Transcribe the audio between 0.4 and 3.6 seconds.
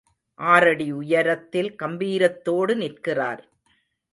ஆறடி உயரத்தில் கம்பீரத்தோடு நிற்கிறார்.